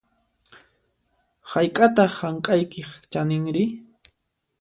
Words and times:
Hayk'ataq 1.51 2.11
hank'aykiq 2.21 2.89
chaninri? 3.11 3.65